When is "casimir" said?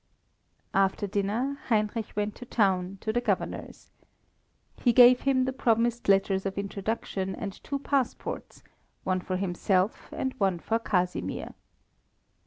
10.79-11.53